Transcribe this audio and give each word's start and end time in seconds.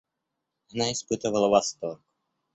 Она 0.73 0.91
испытывала 0.93 1.47
восторг. 1.47 2.01